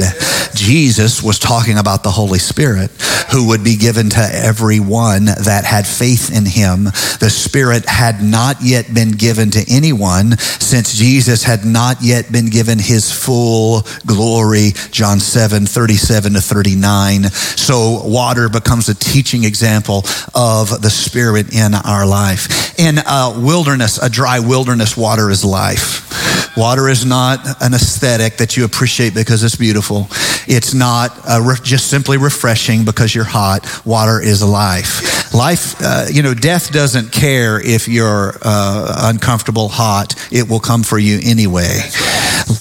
[0.55, 2.91] Jesus was talking about the Holy Spirit
[3.31, 6.83] who would be given to everyone that had faith in him.
[7.19, 12.49] The Spirit had not yet been given to anyone since Jesus had not yet been
[12.49, 14.71] given his full glory.
[14.91, 17.23] John 7, 37 to 39.
[17.23, 20.03] So water becomes a teaching example
[20.35, 22.79] of the Spirit in our life.
[22.79, 26.55] In a wilderness, a dry wilderness, water is life.
[26.55, 30.07] Water is not an aesthetic that you appreciate because it's beautiful.
[30.47, 33.65] It's not re- just simply refreshing because you're hot.
[33.85, 35.33] Water is life.
[35.33, 40.13] Life, uh, you know, death doesn't care if you're uh, uncomfortable, hot.
[40.31, 41.79] It will come for you anyway.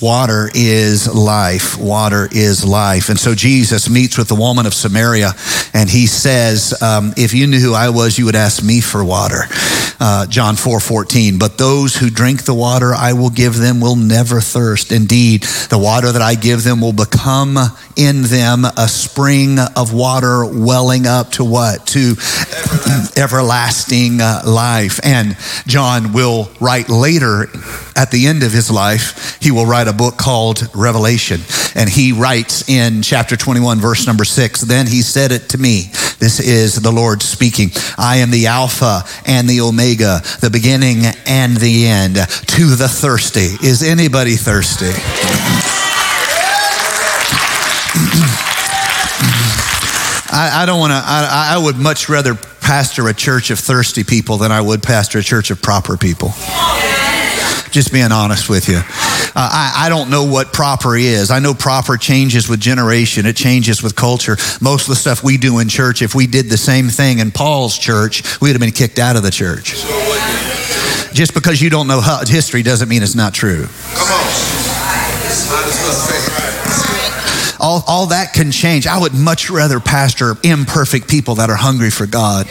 [0.00, 1.76] Water is life.
[1.76, 3.10] Water is life.
[3.10, 5.32] And so Jesus meets with the woman of Samaria
[5.74, 9.04] and he says, um, If you knew who I was, you would ask me for
[9.04, 9.44] water.
[10.00, 11.38] Uh, John 4 14.
[11.38, 14.92] But those who drink the water I will give them will never thirst.
[14.92, 17.58] Indeed, the water that I give them will become
[17.96, 21.86] in them a spring of water welling up to what?
[21.88, 22.14] To
[23.16, 25.00] everlasting uh, life.
[25.04, 27.48] And John will write later
[27.94, 31.40] at the end of his life, he will write a book called Revelation.
[31.74, 35.90] And he writes in chapter 21, verse number six, Then he said it to me.
[36.22, 37.72] This is the Lord speaking.
[37.98, 42.14] I am the Alpha and the Omega, the beginning and the end.
[42.14, 43.56] To the thirsty.
[43.60, 44.86] Is anybody thirsty?
[50.30, 54.04] I, I, don't want to, I, I would much rather pastor a church of thirsty
[54.04, 56.28] people than I would pastor a church of proper people.
[57.72, 58.76] Just being honest with you.
[58.76, 58.82] Uh,
[59.34, 61.30] I, I don't know what proper is.
[61.30, 64.36] I know proper changes with generation, it changes with culture.
[64.60, 67.30] Most of the stuff we do in church, if we did the same thing in
[67.30, 69.72] Paul's church, we'd have been kicked out of the church.
[71.14, 73.66] Just because you don't know history doesn't mean it's not true.
[73.94, 76.41] Come on.
[77.62, 78.86] All, all that can change.
[78.86, 82.48] I would much rather pastor imperfect people that are hungry for God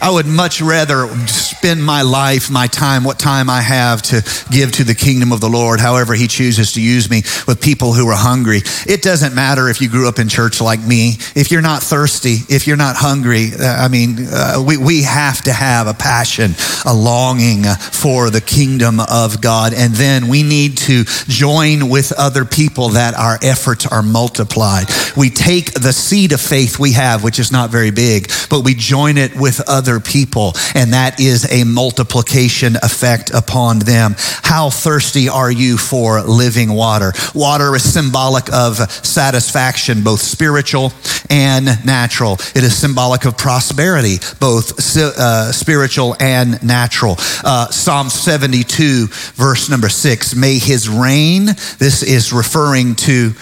[0.00, 4.72] I would much rather spend my life, my time, what time I have to give
[4.72, 8.06] to the kingdom of the Lord, however He chooses to use me, with people who
[8.08, 8.60] are hungry.
[8.86, 11.14] It doesn't matter if you grew up in church like me.
[11.34, 15.42] If you're not thirsty, if you're not hungry, uh, I mean, uh, we, we have
[15.42, 16.52] to have a passion,
[16.84, 19.72] a longing for the kingdom of God.
[19.72, 24.86] And then we need to join with other people that our efforts are multiplied.
[25.16, 28.74] We take the seed of faith we have, which is not very big, but we
[28.74, 34.14] join it with other people, and that is a multiplication effect upon them.
[34.18, 37.12] How thirsty are you for living water?
[37.34, 40.92] Water is symbolic of satisfaction, both spiritual
[41.30, 42.34] and natural.
[42.54, 47.16] It is symbolic of prosperity, both uh, spiritual and natural.
[47.44, 51.46] Uh, Psalm 72, verse number six May his reign,
[51.78, 53.32] this is referring to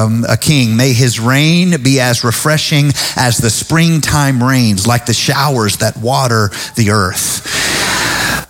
[0.00, 5.14] um, a king, may his reign be as refreshing as the springtime rains, like the
[5.14, 7.46] showers that water the earth.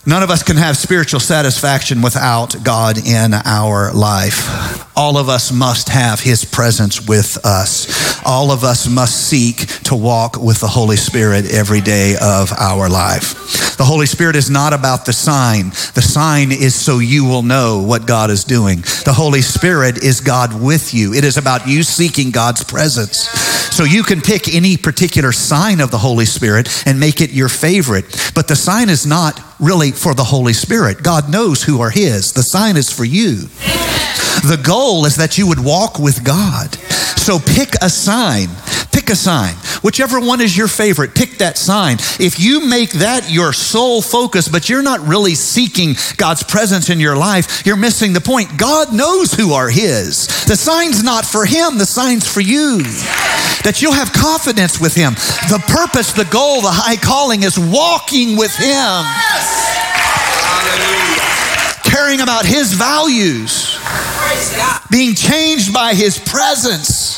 [0.06, 4.89] None of us can have spiritual satisfaction without God in our life.
[5.00, 8.22] All of us must have His presence with us.
[8.22, 12.86] All of us must seek to walk with the Holy Spirit every day of our
[12.86, 13.78] life.
[13.78, 15.70] The Holy Spirit is not about the sign.
[15.94, 18.80] The sign is so you will know what God is doing.
[19.06, 21.14] The Holy Spirit is God with you.
[21.14, 23.26] It is about you seeking God's presence.
[23.74, 27.48] So you can pick any particular sign of the Holy Spirit and make it your
[27.48, 28.04] favorite.
[28.34, 31.02] But the sign is not really for the Holy Spirit.
[31.02, 32.34] God knows who are His.
[32.34, 33.48] The sign is for you.
[34.42, 36.74] The goal is that you would walk with God.
[37.20, 38.48] So pick a sign.
[38.92, 39.54] Pick a sign.
[39.82, 41.98] Whichever one is your favorite, pick that sign.
[42.18, 46.98] If you make that your sole focus, but you're not really seeking God's presence in
[46.98, 48.58] your life, you're missing the point.
[48.58, 50.26] God knows who are His.
[50.46, 52.78] The sign's not for Him, the sign's for you.
[53.62, 55.14] That you'll have confidence with Him.
[55.48, 59.04] The purpose, the goal, the high calling is walking with Him.
[61.84, 63.69] Caring about His values
[64.90, 67.09] being changed by his presence.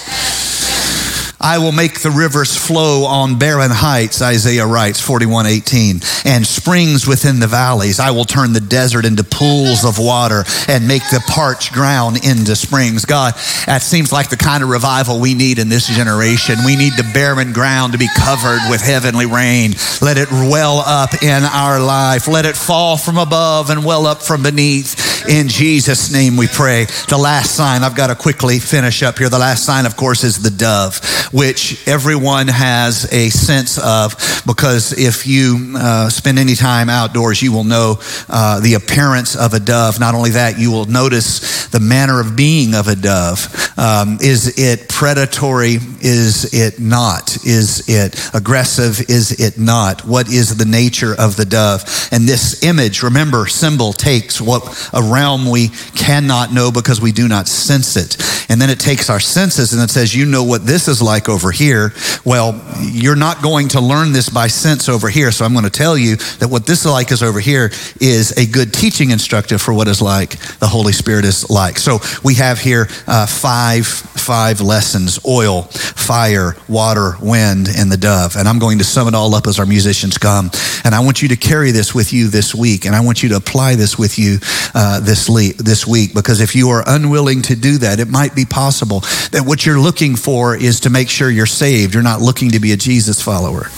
[1.42, 7.06] I will make the rivers flow on barren heights, Isaiah writes, 41 18, and springs
[7.06, 7.98] within the valleys.
[7.98, 12.54] I will turn the desert into pools of water and make the parched ground into
[12.54, 13.04] springs.
[13.04, 13.34] God,
[13.66, 16.58] that seems like the kind of revival we need in this generation.
[16.64, 19.72] We need the barren ground to be covered with heavenly rain.
[20.00, 22.28] Let it well up in our life.
[22.28, 25.26] Let it fall from above and well up from beneath.
[25.28, 26.86] In Jesus' name we pray.
[27.08, 29.28] The last sign, I've got to quickly finish up here.
[29.28, 31.00] The last sign, of course, is the dove
[31.32, 34.14] which everyone has a sense of
[34.46, 37.96] because if you uh, spend any time outdoors, you will know
[38.28, 39.98] uh, the appearance of a dove.
[39.98, 43.72] Not only that, you will notice the manner of being of a dove.
[43.76, 45.78] Um, is it predatory?
[46.00, 47.36] Is it not?
[47.44, 49.00] Is it aggressive?
[49.08, 50.04] Is it not?
[50.04, 51.82] What is the nature of the dove?
[52.12, 57.28] And this image, remember, symbol takes what a realm we cannot know because we do
[57.28, 58.16] not sense it.
[58.50, 61.21] And then it takes our senses and it says, you know what this is like
[61.22, 61.92] like over here.
[62.24, 65.30] Well, you're not going to learn this by sense over here.
[65.30, 68.32] So I'm going to tell you that what this is like is over here is
[68.36, 71.78] a good teaching instructive for what is like the Holy Spirit is like.
[71.78, 78.36] So we have here uh, five five lessons: oil, fire, water, wind, and the dove.
[78.36, 80.50] And I'm going to sum it all up as our musicians come.
[80.84, 83.28] And I want you to carry this with you this week, and I want you
[83.30, 84.38] to apply this with you
[84.74, 88.34] uh, this le- this week because if you are unwilling to do that, it might
[88.34, 91.94] be possible that what you're looking for is to make sure you're saved.
[91.94, 93.68] You're not looking to be a Jesus follower.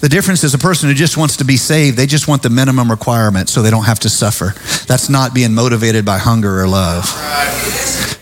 [0.00, 2.50] The difference is a person who just wants to be saved, they just want the
[2.50, 4.54] minimum requirement so they don't have to suffer.
[4.86, 7.04] That's not being motivated by hunger or love.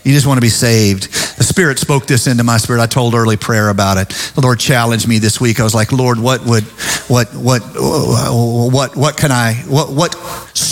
[0.05, 1.11] You just want to be saved.
[1.37, 2.81] The Spirit spoke this into my spirit.
[2.81, 4.09] I told early prayer about it.
[4.35, 5.59] The Lord challenged me this week.
[5.59, 6.63] I was like, Lord, what would,
[7.07, 10.15] what, what, what, what can I, what, what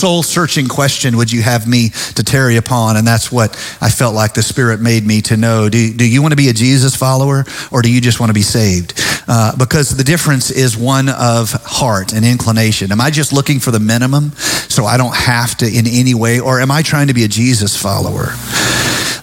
[0.02, 2.98] soul searching question would you have me to tarry upon?
[2.98, 5.70] And that's what I felt like the Spirit made me to know.
[5.70, 8.34] Do, do you want to be a Jesus follower or do you just want to
[8.34, 9.00] be saved?
[9.28, 12.92] Uh, because the difference is one of heart and inclination.
[12.92, 16.40] Am I just looking for the minimum so I don't have to in any way,
[16.40, 18.34] or am I trying to be a Jesus follower?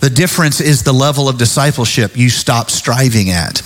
[0.00, 3.62] The difference is the level of discipleship you stop striving at.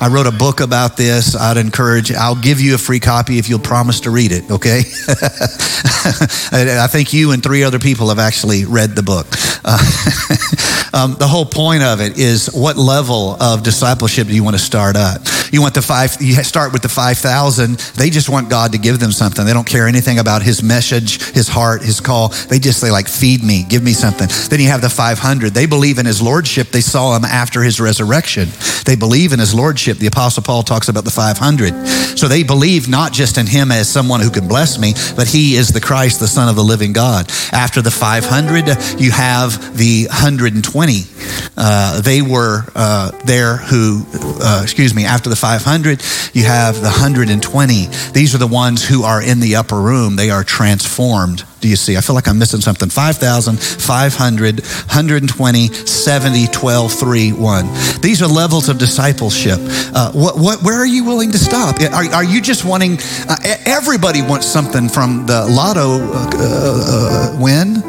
[0.00, 1.36] I wrote a book about this.
[1.36, 4.78] I'd encourage, I'll give you a free copy if you'll promise to read it, okay?
[6.52, 9.26] I think you and three other people have actually read the book.
[9.64, 9.78] Uh,
[10.92, 14.62] Um, the whole point of it is what level of discipleship do you want to
[14.62, 15.18] start at?
[15.52, 17.78] You want the five, you start with the 5,000.
[17.78, 19.44] They just want God to give them something.
[19.44, 22.28] They don't care anything about his message, his heart, his call.
[22.28, 24.28] They just say like, feed me, give me something.
[24.48, 25.54] Then you have the 500.
[25.54, 26.68] They believe in his lordship.
[26.68, 28.48] They saw him after his resurrection.
[28.84, 29.98] They believe in his lordship.
[29.98, 31.86] The apostle Paul talks about the 500.
[32.18, 35.56] So they believe not just in him as someone who can bless me, but he
[35.56, 37.30] is the Christ, the son of the living God.
[37.52, 40.77] After the 500, you have the 120.
[41.56, 46.02] Uh, they were uh, there who, uh, excuse me, after the 500,
[46.32, 47.86] you have the 120.
[48.12, 50.16] These are the ones who are in the upper room.
[50.16, 51.44] They are transformed.
[51.60, 51.96] Do you see?
[51.96, 52.88] I feel like I'm missing something.
[52.88, 57.66] 5,000, 500, 120, 70, 12, 3, 1.
[58.00, 59.58] These are levels of discipleship.
[59.60, 61.80] Uh, what, what, where are you willing to stop?
[61.80, 62.98] Are, are you just wanting,
[63.28, 63.36] uh,
[63.66, 67.82] everybody wants something from the lotto uh, uh, win?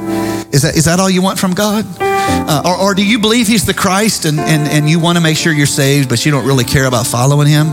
[0.52, 1.86] Is that, is that all you want from God?
[2.00, 5.24] Uh, or, or, do you believe he's the Christ and, and, and you want to
[5.24, 7.68] make sure you're saved, but you don't really care about following him?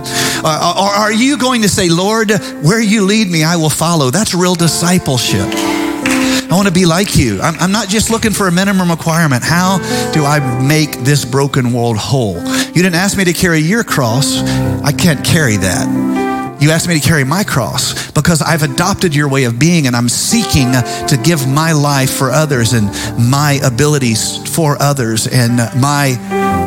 [0.45, 2.31] Or, or are you going to say, Lord,
[2.63, 4.11] where you lead me, I will follow?
[4.11, 5.49] That's real discipleship.
[6.51, 7.41] I want to be like you.
[7.41, 9.43] I'm, I'm, not just looking for a minimum requirement.
[9.43, 9.79] How
[10.13, 12.37] do I make this broken world whole?
[12.37, 14.39] You didn't ask me to carry your cross.
[14.83, 16.26] I can't carry that.
[16.67, 19.95] You asked me to carry my cross because I've adopted your way of being and
[19.95, 22.87] I'm seeking to give my life for others and
[23.17, 26.17] my abilities for others and my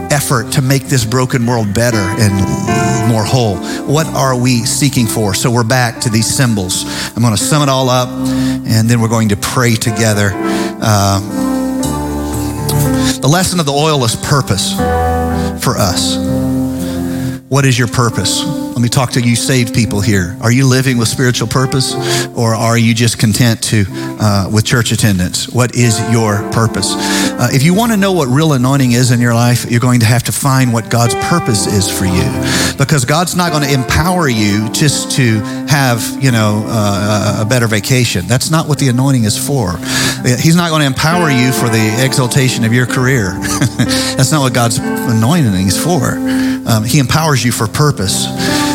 [0.09, 3.57] effort to make this broken world better and more whole.
[3.93, 5.33] What are we seeking for?
[5.33, 6.85] So we're back to these symbols.
[7.13, 10.31] I'm going to sum it all up and then we're going to pray together.
[10.33, 11.19] Uh,
[13.19, 14.77] the lesson of the oil is purpose
[15.61, 16.15] for us.
[17.49, 18.68] What is your purpose?
[18.79, 20.37] Let me talk to you saved people here.
[20.39, 21.93] Are you living with spiritual purpose
[22.33, 25.49] or are you just content to uh, with church attendance?
[25.49, 26.93] What is your purpose?
[26.95, 29.99] Uh, if you want to know what real anointing is in your life, you're going
[29.99, 32.23] to have to find what God's purpose is for you
[32.77, 37.67] because God's not going to empower you just to have, you know, uh, a better
[37.67, 38.27] vacation.
[38.27, 39.75] That's not what the anointing is for.
[40.23, 43.33] He's not going to empower you for the exaltation of your career.
[44.15, 46.15] That's not what God's anointing is for.
[46.69, 48.68] Um, he empowers you for purpose.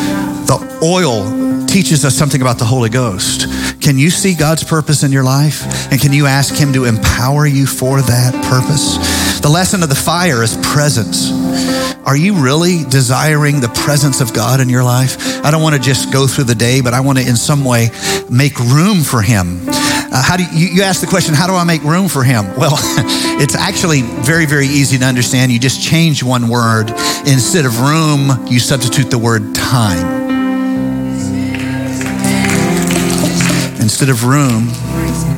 [0.84, 3.48] Oil teaches us something about the Holy Ghost.
[3.80, 5.90] Can you see God's purpose in your life?
[5.90, 9.40] And can you ask Him to empower you for that purpose?
[9.40, 11.32] The lesson of the fire is presence.
[12.04, 15.42] Are you really desiring the presence of God in your life?
[15.42, 17.64] I don't want to just go through the day, but I want to in some
[17.64, 17.88] way
[18.28, 19.60] make room for Him.
[19.66, 22.44] Uh, how do you, you ask the question, how do I make room for Him?
[22.58, 22.78] Well,
[23.40, 25.50] it's actually very, very easy to understand.
[25.50, 26.90] You just change one word.
[27.26, 30.13] Instead of room, you substitute the word time.
[33.84, 34.70] Instead of room,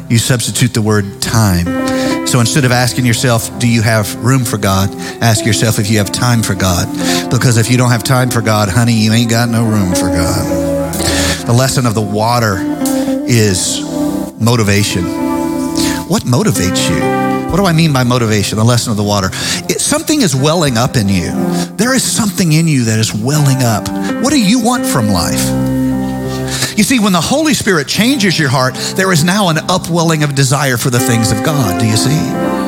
[0.09, 1.66] you substitute the word time.
[2.28, 4.88] So instead of asking yourself, do you have room for God?
[5.20, 6.86] Ask yourself if you have time for God.
[7.28, 10.07] Because if you don't have time for God, honey, you ain't got no room for
[10.07, 10.94] God.
[11.44, 12.59] The lesson of the water
[13.26, 13.80] is
[14.40, 15.03] motivation.
[16.07, 17.51] What motivates you?
[17.51, 18.59] What do I mean by motivation?
[18.59, 19.30] The lesson of the water.
[19.68, 21.32] It, something is welling up in you.
[21.74, 23.88] There is something in you that is welling up.
[24.22, 25.76] What do you want from life?
[26.77, 30.35] You see, when the Holy Spirit changes your heart, there is now an upwelling of
[30.35, 31.81] desire for the things of God.
[31.81, 32.66] Do you see?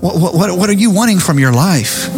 [0.00, 2.08] What, what, what are you wanting from your life?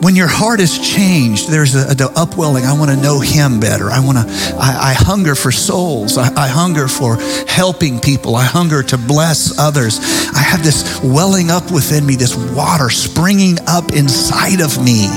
[0.00, 2.64] When your heart is changed, there's a, a upwelling.
[2.64, 3.90] I want to know Him better.
[3.90, 4.24] I want to.
[4.56, 6.16] I, I, hunger for souls.
[6.16, 7.16] I, I hunger for
[7.48, 8.36] helping people.
[8.36, 9.98] I hunger to bless others.
[10.32, 15.08] I have this welling up within me, this water springing up inside of me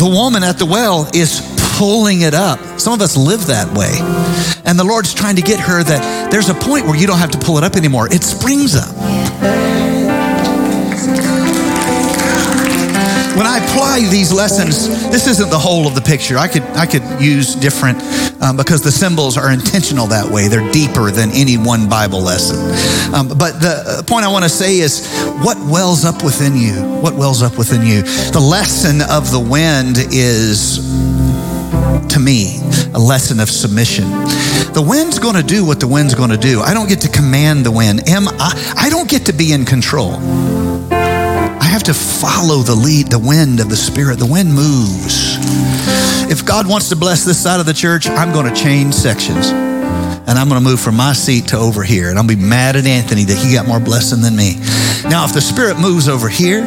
[0.00, 1.44] the woman at the well is
[1.76, 2.80] pulling it up.
[2.80, 3.92] Some of us live that way.
[4.64, 7.32] And the Lord's trying to get her that there's a point where you don't have
[7.32, 8.06] to pull it up anymore.
[8.06, 8.96] It springs up.
[13.36, 16.38] When I apply these lessons, this isn't the whole of the picture.
[16.38, 18.00] I could I could use different
[18.40, 20.48] um, because the symbols are intentional that way.
[20.48, 22.58] They're deeper than any one Bible lesson.
[23.14, 25.06] Um, but the point I want to say is
[25.42, 26.74] what wells up within you?
[27.00, 28.02] What wells up within you?
[28.02, 30.78] The lesson of the wind is,
[32.14, 32.58] to me,
[32.94, 34.04] a lesson of submission.
[34.72, 36.60] The wind's going to do what the wind's going to do.
[36.60, 38.08] I don't get to command the wind.
[38.08, 40.18] Am I, I don't get to be in control
[41.70, 44.18] I have to follow the lead, the wind of the Spirit.
[44.18, 45.38] The wind moves.
[46.30, 49.50] If God wants to bless this side of the church, I'm going to change sections.
[49.50, 52.08] And I'm going to move from my seat to over here.
[52.08, 54.54] And I'll be mad at Anthony that he got more blessing than me.
[55.10, 56.60] Now, if the Spirit moves over here,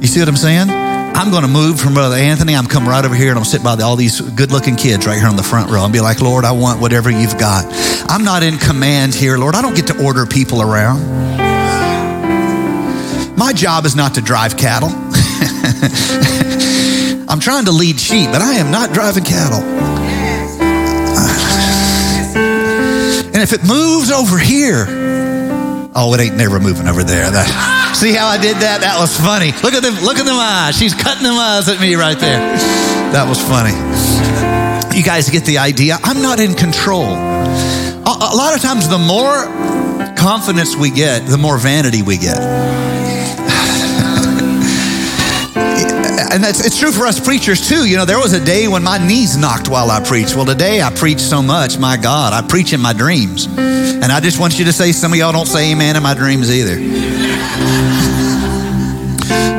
[0.00, 0.68] you see what I'm saying?
[0.68, 2.56] I'm going to move from Brother Anthony.
[2.56, 5.16] I'm come right over here and I'm sit by all these good looking kids right
[5.16, 7.64] here on the front row and be like, Lord, I want whatever you've got.
[8.08, 9.54] I'm not in command here, Lord.
[9.54, 11.06] I don't get to order people around.
[13.38, 14.90] My job is not to drive cattle.
[17.32, 19.62] I'm trying to lead sheep, but I am not driving cattle.
[23.32, 24.84] And if it moves over here,
[25.94, 27.30] oh, it ain't never moving over there.
[27.30, 28.82] That, see how I did that?
[28.82, 29.52] That was funny.
[29.64, 30.76] Look at them, look at them eyes.
[30.76, 32.38] She's cutting them eyes at me right there.
[33.16, 33.72] That was funny.
[34.94, 35.96] You guys get the idea.
[36.04, 37.08] I'm not in control.
[37.08, 39.48] A, a lot of times, the more
[40.16, 42.81] confidence we get, the more vanity we get.
[46.32, 47.86] And that's it's true for us preachers too.
[47.86, 50.34] You know, there was a day when my knees knocked while I preached.
[50.34, 53.46] Well, today I preach so much, my God, I preach in my dreams.
[53.46, 56.14] And I just want you to say some of y'all don't say amen in my
[56.14, 56.76] dreams either.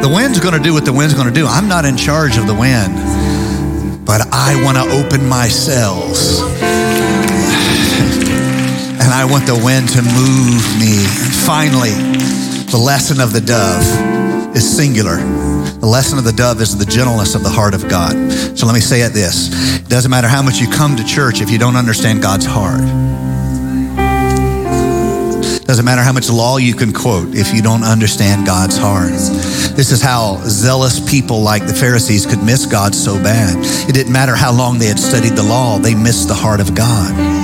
[0.02, 1.46] The wind's going to do what the wind's going to do.
[1.46, 6.42] I'm not in charge of the wind, but I want to open my cells.
[9.00, 11.06] And I want the wind to move me.
[11.22, 11.94] And finally,
[12.72, 15.43] the lesson of the dove is singular.
[15.84, 18.16] The lesson of the dove is the gentleness of the heart of God.
[18.58, 21.42] So let me say it this it doesn't matter how much you come to church
[21.42, 22.80] if you don't understand God's heart.
[25.66, 29.12] Doesn't matter how much law you can quote if you don't understand God's heart.
[29.76, 33.58] This is how zealous people like the Pharisees could miss God so bad.
[33.90, 36.74] It didn't matter how long they had studied the law, they missed the heart of
[36.76, 37.43] God.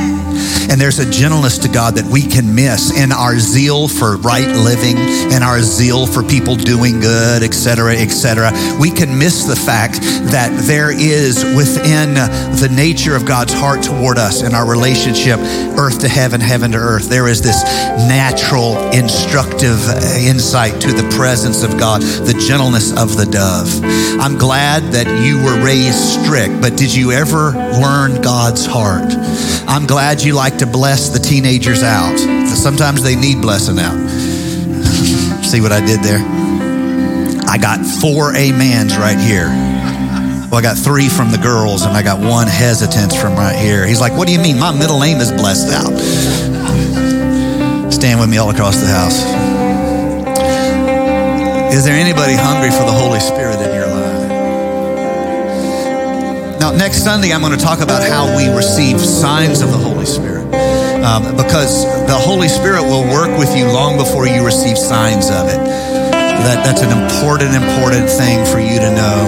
[0.69, 4.47] And there's a gentleness to God that we can miss in our zeal for right
[4.47, 4.97] living
[5.33, 8.51] and our zeal for people doing good, etc., etc.
[8.79, 9.99] We can miss the fact
[10.29, 15.39] that there is within the nature of God's heart toward us in our relationship,
[15.75, 17.09] earth to heaven, heaven to earth.
[17.09, 17.63] There is this
[18.07, 23.67] natural, instructive uh, insight to the presence of God, the gentleness of the dove.
[24.21, 29.11] I'm glad that you were raised strict, but did you ever learn God's heart?
[29.67, 32.17] I'm glad you like to bless the teenagers out.
[32.47, 33.95] Sometimes they need blessing out.
[35.45, 36.19] See what I did there?
[37.47, 39.47] I got four amens right here.
[40.51, 43.85] Well, I got three from the girls, and I got one hesitance from right here.
[43.85, 44.59] He's like, What do you mean?
[44.59, 45.97] My middle name is blessed out.
[47.93, 49.23] Stand with me all across the house.
[51.73, 54.29] Is there anybody hungry for the Holy Spirit in your life?
[56.59, 60.05] Now, next Sunday, I'm going to talk about how we receive signs of the Holy
[60.05, 60.38] Spirit.
[61.03, 65.47] Um, because the Holy Spirit will work with you long before you receive signs of
[65.47, 65.59] it.
[65.59, 69.19] That, that's an important, important thing for you to know.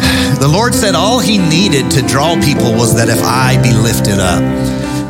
[0.40, 4.18] The Lord said all He needed to draw people was that if I be lifted
[4.18, 4.40] up,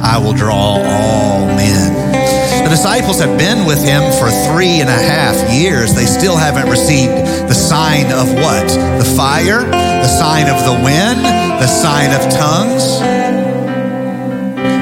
[0.02, 2.64] I will draw all men.
[2.64, 5.94] The disciples have been with him for three and a half years.
[5.94, 7.12] They still haven't received
[7.48, 8.68] the sign of what?
[8.98, 13.49] The fire, the sign of the wind, the sign of tongues.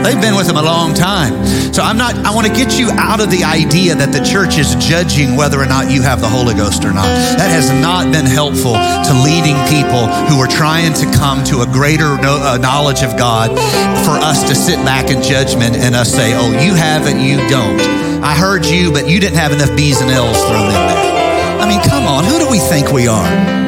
[0.02, 1.44] They've been with him a long time.
[1.72, 4.58] So I'm not, I want to get you out of the idea that the church
[4.58, 7.06] is judging whether or not you have the Holy Ghost or not.
[7.38, 11.68] That has not been helpful to leading people who are trying to come to a
[11.68, 13.54] greater uh, knowledge of God
[14.02, 17.38] for us to sit back in judgment and us say, oh, you have it, you
[17.46, 17.78] don't.
[18.24, 21.62] I heard you, but you didn't have enough B's and L's thrown in there.
[21.62, 23.67] I mean, come on, who do we think we are?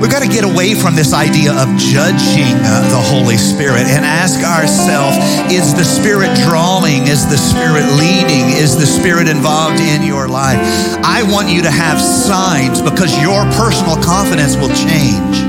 [0.00, 4.04] We've got to get away from this idea of judging uh, the Holy Spirit and
[4.04, 5.16] ask ourselves
[5.50, 7.08] is the Spirit drawing?
[7.08, 8.52] Is the Spirit leading?
[8.52, 10.60] Is the Spirit involved in your life?
[11.00, 15.40] I want you to have signs because your personal confidence will change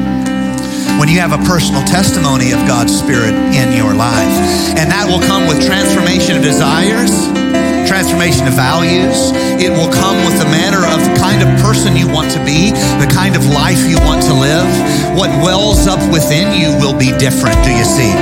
[0.96, 4.32] when you have a personal testimony of God's Spirit in your life.
[4.80, 7.12] And that will come with transformation of desires
[7.88, 9.32] transformation of values.
[9.64, 12.72] It will come with the manner of kind of person you want to be,
[13.04, 14.70] the kind of life you want to live.
[15.20, 18.16] What wells up within you will be different, do you see?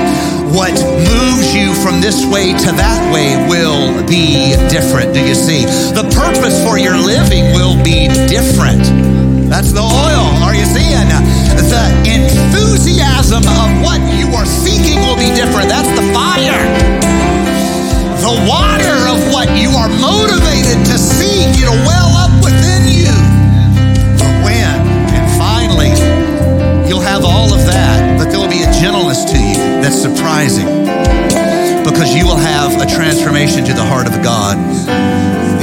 [0.50, 0.74] What
[1.14, 5.70] moves you from this way to that way will be different, do you see?
[5.94, 8.82] The purpose for your living will be different.
[9.54, 10.26] That's the oil.
[10.42, 11.06] Are you seeing?
[11.62, 15.70] The enthusiasm of what you are seeking will be different.
[15.70, 16.58] That's the fire
[18.26, 21.95] the water of what you are motivated to seek, it'll well
[30.06, 30.70] surprising
[31.82, 34.54] because you will have a transformation to the heart of God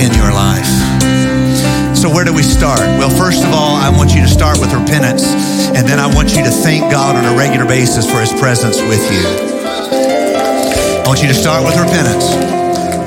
[0.02, 0.66] in your life.
[1.94, 2.82] So, where do we start?
[2.98, 5.22] Well, first of all, I want you to start with repentance,
[5.78, 8.82] and then I want you to thank God on a regular basis for His presence
[8.82, 9.22] with you.
[9.22, 12.26] I want you to start with repentance.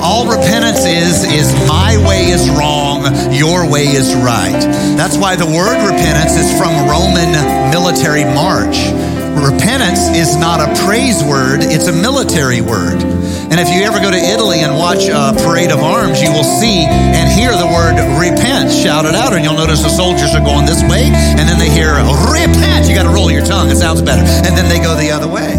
[0.00, 4.56] All repentance is, is my way is wrong, your way is right.
[4.96, 7.28] That's why the word repentance is from Roman
[7.68, 9.05] military march.
[9.36, 12.96] Repentance is not a praise word, it's a military word.
[13.52, 16.44] And if you ever go to Italy and watch a parade of arms, you will
[16.44, 19.36] see and hear the word repent shouted out.
[19.36, 22.00] And you'll notice the soldiers are going this way, and then they hear
[22.32, 22.88] repent.
[22.88, 24.24] You got to roll your tongue, it sounds better.
[24.24, 25.54] And then they go the other way.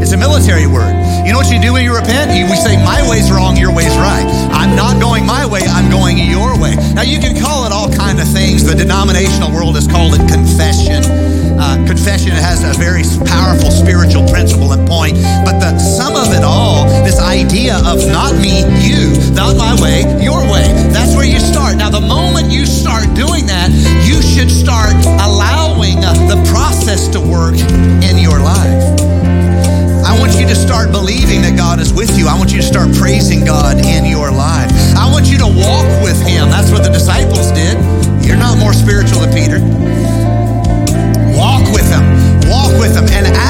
[0.00, 0.96] It's a military word.
[1.26, 2.32] You know what you do when you repent?
[2.32, 4.24] We say, My way's wrong, your way's right.
[4.50, 6.74] I'm not going my way, I'm going your way.
[6.94, 8.64] Now, you can call it all kind of things.
[8.64, 11.29] The denominational world has called it confession.
[11.60, 15.12] Uh, confession has a very powerful spiritual principle and point,
[15.44, 20.08] but the sum of it all, this idea of not me, you, not my way,
[20.24, 21.76] your way, that's where you start.
[21.76, 23.68] Now, the moment you start doing that,
[24.08, 27.54] you should start allowing uh, the process to work
[28.08, 29.00] in your life.
[30.00, 32.26] I want you to start believing that God is with you.
[32.26, 34.72] I want you to start praising God in your life.
[34.96, 36.48] I want you to walk with Him.
[36.48, 37.49] That's what the disciples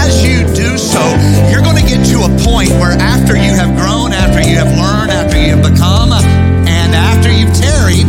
[0.01, 1.01] as you do so,
[1.53, 4.73] you're going to get to a point where after you have grown, after you have
[4.73, 8.09] learned, after you have become, and after you've tarried,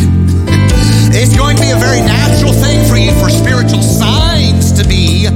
[1.15, 5.27] it's going to be a very natural thing for you for spiritual signs to be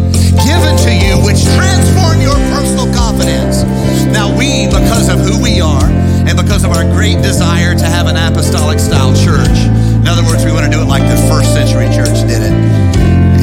[0.47, 3.68] given to you, which transform your personal confidence.
[4.08, 5.88] Now, we, because of who we are
[6.24, 9.60] and because of our great desire to have an apostolic style church,
[9.99, 12.56] in other words, we want to do it like the first century church did it.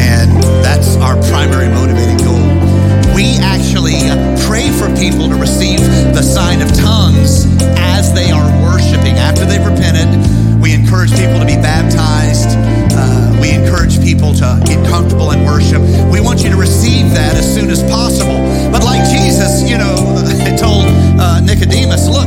[0.01, 2.12] And that's our primary motivating goal.
[3.23, 4.03] We actually
[4.51, 5.79] pray for people to receive
[6.11, 7.47] the sign of tongues
[7.79, 9.15] as they are worshiping.
[9.15, 10.11] After they've repented,
[10.61, 12.51] we encourage people to be baptized.
[12.51, 15.79] Uh, we encourage people to get comfortable in worship.
[16.11, 18.43] We want you to receive that as soon as possible.
[18.75, 19.95] But like Jesus, you know,
[20.59, 20.91] told
[21.23, 22.27] uh, Nicodemus, look,